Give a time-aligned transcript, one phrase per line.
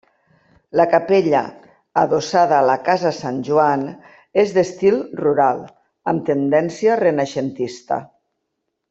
[0.79, 1.41] La capella
[2.03, 3.83] adossada a la casa Sant Joan
[4.45, 5.61] és d'estil rural,
[6.13, 8.01] amb tendència renaixentista.